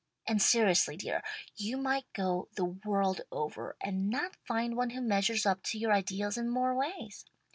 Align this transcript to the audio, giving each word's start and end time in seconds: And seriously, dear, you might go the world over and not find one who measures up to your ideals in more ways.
And 0.25 0.41
seriously, 0.41 0.97
dear, 0.97 1.21
you 1.57 1.77
might 1.77 2.11
go 2.13 2.47
the 2.55 2.65
world 2.65 3.21
over 3.31 3.75
and 3.79 4.09
not 4.09 4.35
find 4.47 4.75
one 4.75 4.89
who 4.89 5.01
measures 5.01 5.45
up 5.45 5.61
to 5.65 5.77
your 5.77 5.93
ideals 5.93 6.39
in 6.39 6.49
more 6.49 6.73
ways. 6.73 7.23